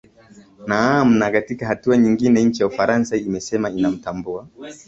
naam 0.67 1.13
na 1.19 1.31
katika 1.31 1.67
hatua 1.67 1.97
nyingine 1.97 2.43
nchi 2.43 2.61
ya 2.63 2.67
ufaransa 2.67 3.15
imesema 3.17 3.69
inamtambua 3.69 4.47